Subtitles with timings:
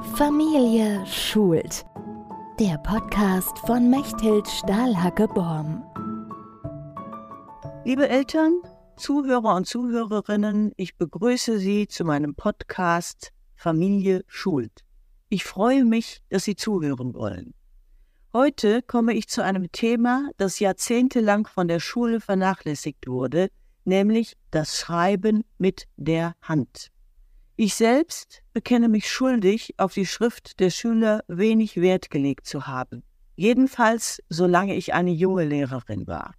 [0.00, 1.84] Familie schult.
[2.60, 5.82] Der Podcast von Mechthild Stahlhacke-Borm.
[7.84, 8.62] Liebe Eltern,
[8.96, 14.84] Zuhörer und Zuhörerinnen, ich begrüße Sie zu meinem Podcast Familie schult.
[15.30, 17.54] Ich freue mich, dass Sie zuhören wollen.
[18.32, 23.48] Heute komme ich zu einem Thema, das jahrzehntelang von der Schule vernachlässigt wurde,
[23.84, 26.92] nämlich das Schreiben mit der Hand.
[27.60, 33.02] Ich selbst bekenne mich schuldig, auf die Schrift der Schüler wenig Wert gelegt zu haben.
[33.34, 36.34] Jedenfalls, solange ich eine junge Lehrerin war.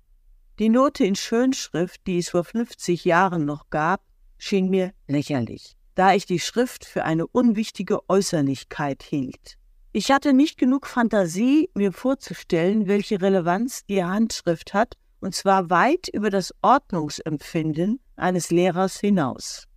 [0.59, 4.01] Die Note in Schönschrift, die es vor 50 Jahren noch gab,
[4.37, 9.57] schien mir lächerlich, da ich die Schrift für eine unwichtige Äußerlichkeit hielt.
[9.91, 16.07] Ich hatte nicht genug Fantasie, mir vorzustellen, welche Relevanz die Handschrift hat, und zwar weit
[16.13, 19.68] über das Ordnungsempfinden eines Lehrers hinaus.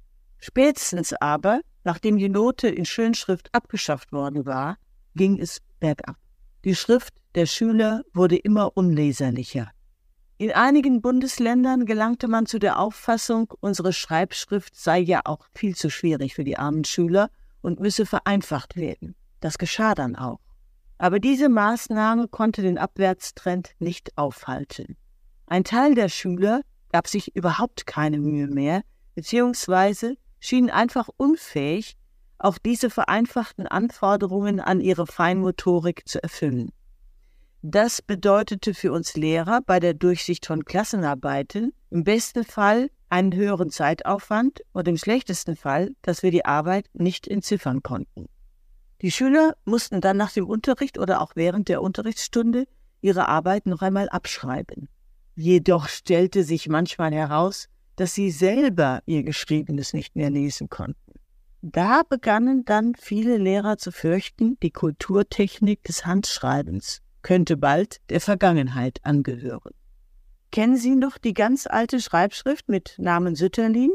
[0.45, 4.77] Spätestens aber, nachdem die Note in Schönschrift abgeschafft worden war,
[5.15, 6.17] ging es bergab.
[6.65, 9.71] Die Schrift der Schüler wurde immer unleserlicher.
[10.39, 15.91] In einigen Bundesländern gelangte man zu der Auffassung, unsere Schreibschrift sei ja auch viel zu
[15.91, 19.15] schwierig für die armen Schüler und müsse vereinfacht werden.
[19.39, 20.41] Das geschah dann auch.
[20.99, 24.97] Aber diese Maßnahme konnte den Abwärtstrend nicht aufhalten.
[25.47, 28.83] Ein Teil der Schüler gab sich überhaupt keine Mühe mehr,
[29.15, 31.97] beziehungsweise schienen einfach unfähig,
[32.39, 36.73] auch diese vereinfachten Anforderungen an ihre Feinmotorik zu erfüllen.
[37.63, 43.71] Das bedeutete für uns Lehrer bei der Durchsicht von Klassenarbeiten im besten Fall einen höheren
[43.71, 48.27] Zeitaufwand und im schlechtesten Fall, dass wir die Arbeit nicht entziffern konnten.
[49.01, 52.67] Die Schüler mussten dann nach dem Unterricht oder auch während der Unterrichtsstunde
[53.01, 54.89] ihre Arbeit noch einmal abschreiben.
[55.37, 57.69] Jedoch stellte sich manchmal heraus,
[58.03, 61.21] dass sie selber ihr Geschriebenes nicht mehr lesen konnten.
[61.61, 68.99] Da begannen dann viele Lehrer zu fürchten, die Kulturtechnik des Handschreibens könnte bald der Vergangenheit
[69.05, 69.71] angehören.
[70.51, 73.93] Kennen Sie noch die ganz alte Schreibschrift mit Namen Sütterlin?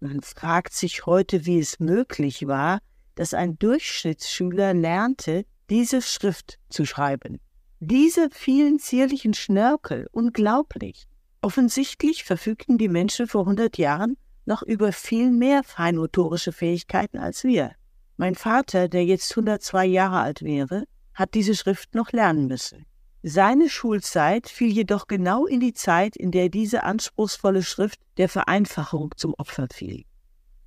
[0.00, 2.80] Man fragt sich heute, wie es möglich war,
[3.14, 7.40] dass ein Durchschnittsschüler lernte, diese Schrift zu schreiben.
[7.80, 11.08] Diese vielen zierlichen Schnörkel, unglaublich.
[11.46, 17.76] Offensichtlich verfügten die Menschen vor 100 Jahren noch über viel mehr feinmotorische Fähigkeiten als wir.
[18.16, 22.84] Mein Vater, der jetzt 102 Jahre alt wäre, hat diese Schrift noch lernen müssen.
[23.22, 29.14] Seine Schulzeit fiel jedoch genau in die Zeit, in der diese anspruchsvolle Schrift der Vereinfachung
[29.16, 30.02] zum Opfer fiel.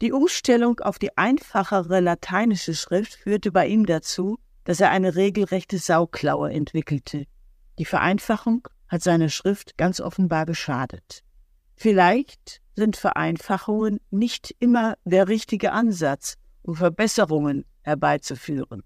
[0.02, 5.78] Die Umstellung auf die einfachere lateinische Schrift führte bei ihm dazu, dass er eine regelrechte
[5.78, 7.26] Sauklaue entwickelte.
[7.80, 11.24] Die Vereinfachung hat seine Schrift ganz offenbar geschadet.
[11.76, 18.84] Vielleicht sind Vereinfachungen nicht immer der richtige Ansatz, um Verbesserungen herbeizuführen.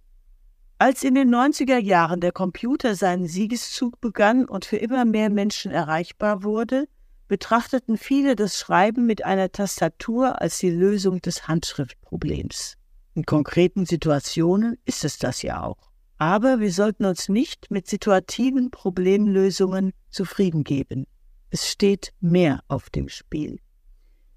[0.77, 5.71] Als in den 90er Jahren der Computer seinen Siegeszug begann und für immer mehr Menschen
[5.71, 6.87] erreichbar wurde,
[7.27, 12.75] betrachteten viele das Schreiben mit einer Tastatur als die Lösung des Handschriftproblems.
[13.15, 15.92] In konkreten Situationen ist es das ja auch.
[16.23, 21.05] Aber wir sollten uns nicht mit situativen Problemlösungen zufrieden geben.
[21.49, 23.59] Es steht mehr auf dem Spiel.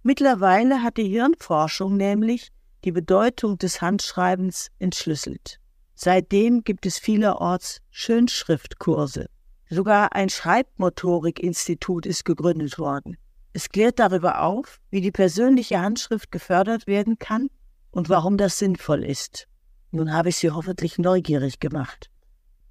[0.02, 2.50] Mittlerweile hat die Hirnforschung nämlich
[2.82, 5.60] die Bedeutung des Handschreibens entschlüsselt.
[5.94, 9.30] Seitdem gibt es vielerorts Schönschriftkurse.
[9.70, 13.16] Sogar ein Schreibmotorikinstitut ist gegründet worden.
[13.52, 17.48] Es klärt darüber auf, wie die persönliche Handschrift gefördert werden kann
[17.92, 19.46] und warum das sinnvoll ist.
[19.96, 22.10] Nun habe ich Sie hoffentlich neugierig gemacht.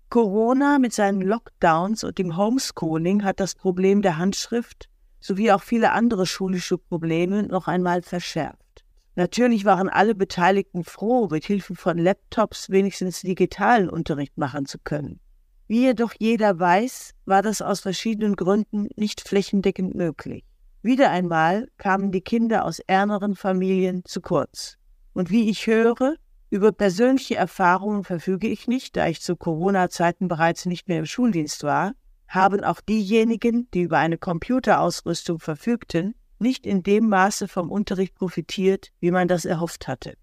[0.09, 5.91] Corona mit seinen Lockdowns und dem Homeschooling hat das Problem der Handschrift sowie auch viele
[5.91, 8.85] andere schulische Probleme noch einmal verschärft.
[9.16, 15.19] Natürlich waren alle Beteiligten froh, mit Hilfe von Laptops wenigstens digitalen Unterricht machen zu können.
[15.68, 20.44] Wie jedoch jeder weiß, war das aus verschiedenen Gründen nicht flächendeckend möglich.
[20.84, 24.78] Wieder einmal kamen die Kinder aus ärmeren Familien zu kurz.
[25.14, 26.18] Und wie ich höre,
[26.50, 31.64] über persönliche Erfahrungen verfüge ich nicht, da ich zu Corona-Zeiten bereits nicht mehr im Schuldienst
[31.64, 31.93] war,
[32.28, 38.91] haben auch diejenigen, die über eine Computerausrüstung verfügten, nicht in dem Maße vom Unterricht profitiert,
[38.99, 40.16] wie man das erhofft hatte.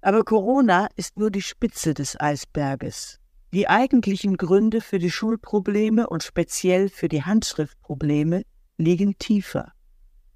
[0.00, 3.18] Aber Corona ist nur die Spitze des Eisberges.
[3.52, 8.42] Die eigentlichen Gründe für die Schulprobleme und speziell für die Handschriftprobleme
[8.76, 9.72] liegen tiefer.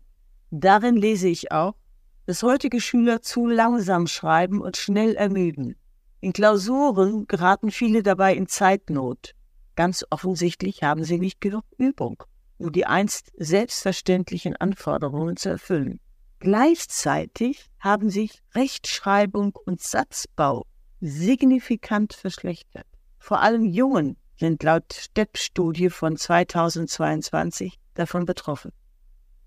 [0.49, 1.75] Darin lese ich auch,
[2.25, 5.75] dass heutige Schüler zu langsam schreiben und schnell ermüden.
[6.21, 9.35] In Klausuren geraten viele dabei in Zeitnot.
[9.75, 12.23] Ganz offensichtlich haben sie nicht genug Übung,
[12.57, 15.99] um die einst selbstverständlichen Anforderungen zu erfüllen.
[16.39, 20.65] Gleichzeitig haben sich Rechtschreibung und Satzbau
[21.01, 22.87] signifikant verschlechtert.
[23.19, 28.71] Vor allem Jungen sind laut STEP-Studie von 2022 davon betroffen.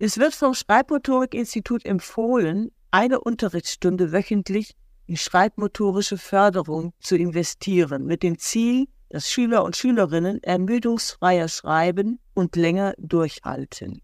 [0.01, 8.39] Es wird vom Schreibmotorik-Institut empfohlen, eine Unterrichtsstunde wöchentlich in schreibmotorische Förderung zu investieren, mit dem
[8.39, 14.01] Ziel, dass Schüler und Schülerinnen ermüdungsfreier schreiben und länger durchhalten.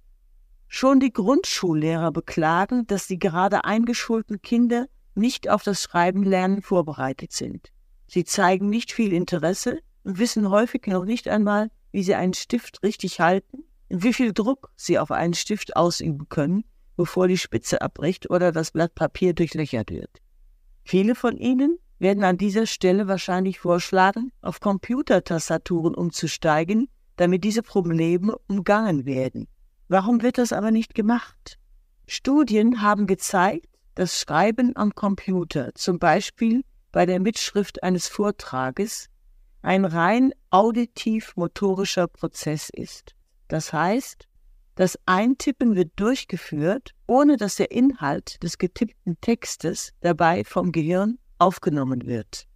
[0.67, 7.71] Schon die Grundschullehrer beklagen, dass die gerade eingeschulten Kinder nicht auf das Schreibenlernen vorbereitet sind.
[8.09, 12.83] Sie zeigen nicht viel Interesse und wissen häufig noch nicht einmal, wie sie einen Stift
[12.83, 16.65] richtig halten wie viel Druck sie auf einen Stift ausüben können,
[16.97, 20.21] bevor die Spitze abbricht oder das Blatt Papier durchlöchert wird.
[20.85, 28.37] Viele von ihnen werden an dieser Stelle wahrscheinlich vorschlagen, auf Computertastaturen umzusteigen, damit diese Probleme
[28.49, 29.49] umgangen werden.
[29.89, 31.59] Warum wird das aber nicht gemacht?
[32.07, 39.09] Studien haben gezeigt, dass Schreiben am Computer, zum Beispiel bei der Mitschrift eines Vortrages,
[39.63, 43.15] ein rein auditiv-motorischer Prozess ist.
[43.49, 44.29] Das heißt,
[44.77, 52.07] das Eintippen wird durchgeführt, ohne dass der Inhalt des getippten Textes dabei vom Gehirn aufgenommen
[52.07, 52.47] wird.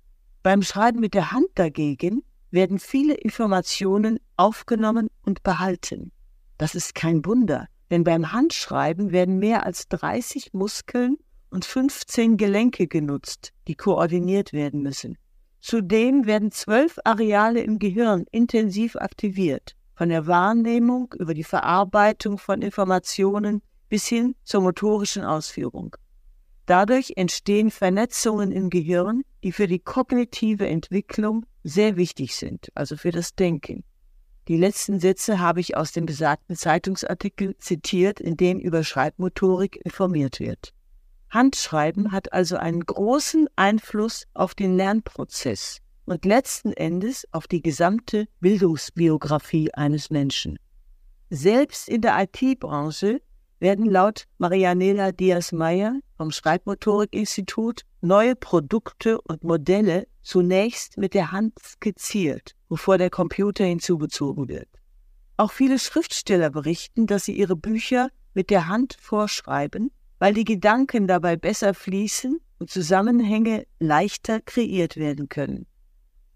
[0.42, 6.10] Beim Schreiben mit der Hand dagegen werden viele Informationen aufgenommen und behalten.
[6.56, 11.18] Das ist kein Wunder, denn beim Handschreiben werden mehr als 30 Muskeln
[11.50, 15.16] und 15 Gelenke genutzt, die koordiniert werden müssen.
[15.60, 22.62] Zudem werden zwölf Areale im Gehirn intensiv aktiviert, von der Wahrnehmung über die Verarbeitung von
[22.62, 25.96] Informationen bis hin zur motorischen Ausführung.
[26.66, 33.10] Dadurch entstehen Vernetzungen im Gehirn, die für die kognitive Entwicklung sehr wichtig sind, also für
[33.10, 33.82] das Denken.
[34.46, 40.38] Die letzten Sätze habe ich aus dem besagten Zeitungsartikel zitiert, in dem über Schreibmotorik informiert
[40.38, 40.74] wird.
[41.30, 45.80] Handschreiben hat also einen großen Einfluss auf den Lernprozess
[46.10, 50.58] und letzten Endes auf die gesamte Bildungsbiografie eines Menschen.
[51.30, 53.20] Selbst in der IT-Branche
[53.60, 62.54] werden laut Marianela Diaz-Meyer vom Schreibmotorik-Institut neue Produkte und Modelle zunächst mit der Hand skizziert,
[62.68, 64.68] bevor der Computer hinzugezogen wird.
[65.36, 71.06] Auch viele Schriftsteller berichten, dass sie ihre Bücher mit der Hand vorschreiben weil die Gedanken
[71.06, 75.66] dabei besser fließen und Zusammenhänge leichter kreiert werden können.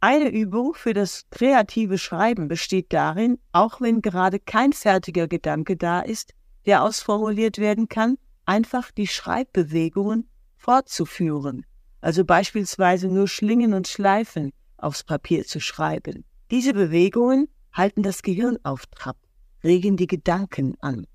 [0.04, 6.00] Eine Übung für das kreative Schreiben besteht darin, auch wenn gerade kein fertiger Gedanke da
[6.00, 6.34] ist,
[6.66, 11.64] der ausformuliert werden kann, einfach die Schreibbewegungen fortzuführen,
[12.00, 16.24] also beispielsweise nur Schlingen und Schleifen aufs Papier zu schreiben.
[16.50, 19.18] Diese Bewegungen halten das Gehirn auf Trab,
[19.62, 21.06] regen die Gedanken an.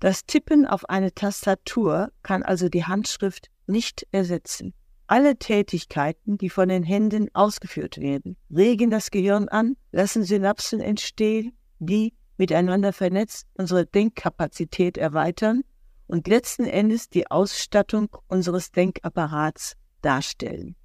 [0.00, 4.74] Das Tippen auf eine Tastatur kann also die Handschrift nicht ersetzen.
[5.10, 11.56] Alle Tätigkeiten, die von den Händen ausgeführt werden, regen das Gehirn an, lassen Synapsen entstehen,
[11.78, 15.62] die miteinander vernetzt unsere Denkkapazität erweitern
[16.08, 20.76] und letzten Endes die Ausstattung unseres Denkapparats darstellen.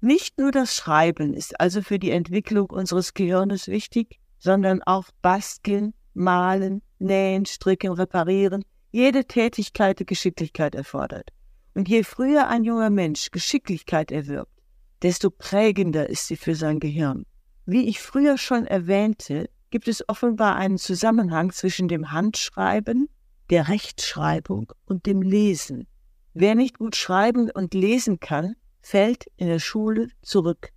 [0.00, 5.92] Nicht nur das Schreiben ist also für die Entwicklung unseres Gehirnes wichtig, sondern auch Basteln,
[6.14, 11.32] Malen, Nähen, Stricken, Reparieren, jede Tätigkeit die Geschicklichkeit erfordert.
[11.74, 14.52] Und je früher ein junger Mensch Geschicklichkeit erwirbt,
[15.02, 17.24] desto prägender ist sie für sein Gehirn.
[17.64, 23.08] Wie ich früher schon erwähnte, gibt es offenbar einen Zusammenhang zwischen dem Handschreiben,
[23.50, 25.86] der Rechtschreibung und dem Lesen.
[26.34, 30.70] Wer nicht gut schreiben und lesen kann, fällt in der Schule zurück.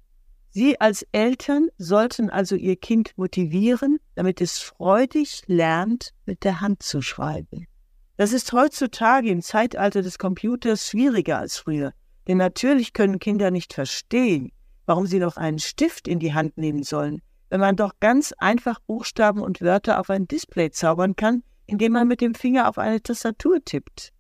[0.50, 6.82] Sie als Eltern sollten also Ihr Kind motivieren, damit es freudig lernt, mit der Hand
[6.82, 7.68] zu schreiben.
[8.17, 11.93] Das ist heutzutage im Zeitalter des Computers schwieriger als früher,
[12.27, 14.51] denn natürlich können Kinder nicht verstehen,
[14.86, 18.79] warum sie noch einen Stift in die Hand nehmen sollen, wenn man doch ganz einfach
[18.79, 23.01] Buchstaben und Wörter auf ein Display zaubern kann, indem man mit dem Finger auf eine
[23.01, 24.13] Tastatur tippt.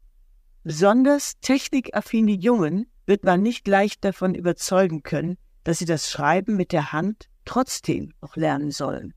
[0.63, 6.71] Besonders technikaffine Jungen wird man nicht leicht davon überzeugen können, dass sie das Schreiben mit
[6.71, 9.13] der Hand trotzdem noch lernen sollen.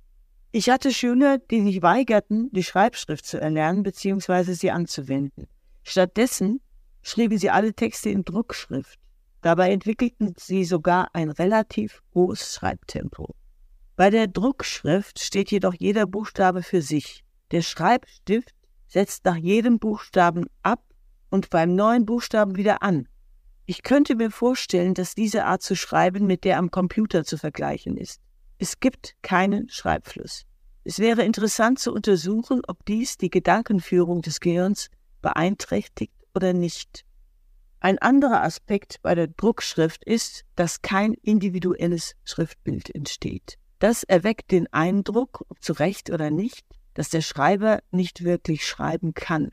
[0.50, 4.54] Ich hatte Schüler, die sich weigerten, die Schreibschrift zu erlernen bzw.
[4.54, 5.46] sie anzuwenden.
[5.82, 6.60] Stattdessen
[7.02, 8.98] schrieben sie alle Texte in Druckschrift.
[9.42, 13.34] Dabei entwickelten sie sogar ein relativ hohes Schreibtempo.
[13.94, 17.24] Bei der Druckschrift steht jedoch jeder Buchstabe für sich.
[17.50, 18.54] Der Schreibstift
[18.86, 20.82] setzt nach jedem Buchstaben ab
[21.30, 23.06] und beim neuen Buchstaben wieder an.
[23.66, 27.98] Ich könnte mir vorstellen, dass diese Art zu schreiben mit der am Computer zu vergleichen
[27.98, 28.22] ist.
[28.58, 30.42] Es gibt keinen Schreibfluss.
[30.82, 34.88] Es wäre interessant zu untersuchen, ob dies die Gedankenführung des Gehirns
[35.22, 37.04] beeinträchtigt oder nicht.
[37.80, 43.58] Ein anderer Aspekt bei der Druckschrift ist, dass kein individuelles Schriftbild entsteht.
[43.78, 49.14] Das erweckt den Eindruck, ob zu Recht oder nicht, dass der Schreiber nicht wirklich schreiben
[49.14, 49.50] kann,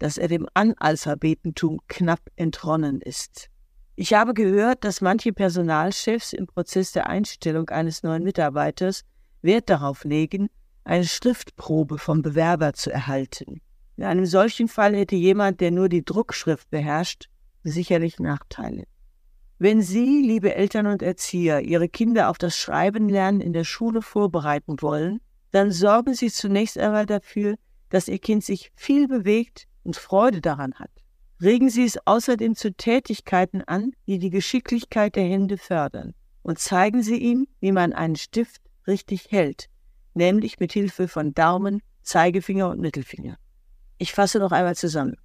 [0.00, 3.48] dass er dem Analphabetentum knapp entronnen ist.
[4.00, 9.04] Ich habe gehört, dass manche Personalchefs im Prozess der Einstellung eines neuen Mitarbeiters
[9.42, 10.48] Wert darauf legen,
[10.84, 13.60] eine Schriftprobe vom Bewerber zu erhalten.
[13.98, 17.28] In einem solchen Fall hätte jemand, der nur die Druckschrift beherrscht,
[17.62, 18.84] sicherlich Nachteile.
[19.58, 24.00] Wenn Sie, liebe Eltern und Erzieher, Ihre Kinder auf das Schreiben lernen in der Schule
[24.00, 27.56] vorbereiten wollen, dann sorgen Sie zunächst einmal dafür,
[27.90, 30.99] dass Ihr Kind sich viel bewegt und Freude daran hat.
[31.42, 36.14] Regen Sie es außerdem zu Tätigkeiten an, die die Geschicklichkeit der Hände fördern.
[36.42, 39.70] Und zeigen Sie ihm, wie man einen Stift richtig hält,
[40.12, 43.36] nämlich mit Hilfe von Daumen, Zeigefinger und Mittelfinger.
[43.96, 45.16] Ich fasse noch einmal zusammen.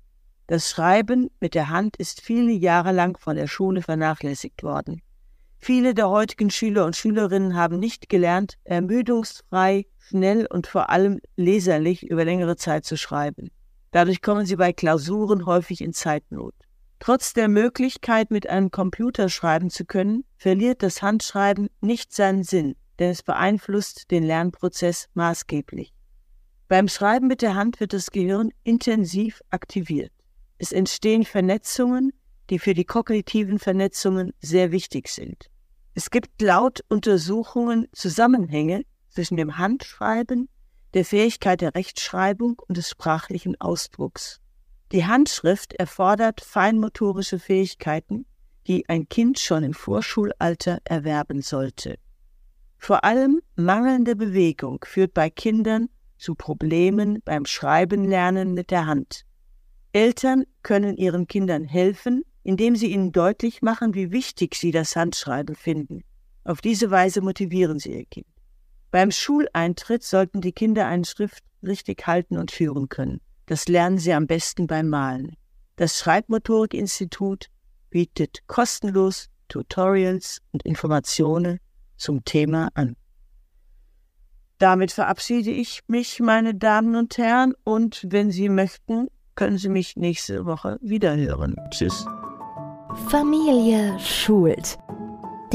[0.48, 5.01] Das Schreiben mit der Hand ist viele Jahre lang von der Schule vernachlässigt worden.
[5.57, 12.03] Viele der heutigen Schüler und Schülerinnen haben nicht gelernt, ermüdungsfrei, schnell und vor allem leserlich
[12.03, 13.50] über längere Zeit zu schreiben.
[13.95, 16.53] Dadurch kommen sie bei Klausuren häufig in Zeitnot.
[16.99, 22.75] Trotz der Möglichkeit, mit einem Computer schreiben zu können, verliert das Handschreiben nicht seinen Sinn,
[22.99, 25.93] denn es beeinflusst den Lernprozess maßgeblich.
[26.67, 30.11] Beim Schreiben mit der Hand wird das Gehirn intensiv aktiviert.
[30.57, 32.11] Es entstehen Vernetzungen,
[32.49, 35.49] die für die kognitiven Vernetzungen sehr wichtig sind.
[35.93, 40.49] Es gibt laut Untersuchungen Zusammenhänge zwischen dem Handschreiben,
[40.95, 44.39] der Fähigkeit der Rechtschreibung und des sprachlichen Ausdrucks.
[44.93, 48.25] Die Handschrift erfordert feinmotorische Fähigkeiten,
[48.65, 51.99] die ein Kind schon im Vorschulalter erwerben sollte.
[52.77, 59.25] Vor allem mangelnde Bewegung führt bei Kindern zu Problemen beim Schreibenlernen mit der Hand.
[59.91, 65.55] Eltern können ihren Kindern helfen, indem sie ihnen deutlich machen, wie wichtig sie das Handschreiben
[65.55, 66.03] finden.
[66.45, 68.27] Auf diese Weise motivieren sie ihr Kind.
[68.95, 73.19] Beim Schuleintritt sollten die Kinder eine Schrift richtig halten und führen können.
[73.45, 75.35] Das lernen sie am besten beim Malen.
[75.75, 77.47] Das Schreibmotorikinstitut
[77.89, 81.59] bietet kostenlos Tutorials und Informationen
[81.97, 82.95] zum Thema an.
[84.59, 89.97] Damit verabschiede ich mich, meine Damen und Herren, und wenn Sie möchten, können Sie mich
[89.97, 91.57] nächste Woche wieder hören.
[91.69, 92.05] Tschüss.
[93.09, 94.77] Familie schult.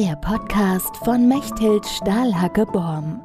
[0.01, 3.21] Der Podcast von Mechthild Stahlhacke-Borm.